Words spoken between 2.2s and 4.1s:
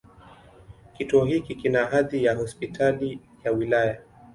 ya Hospitali ya wilaya.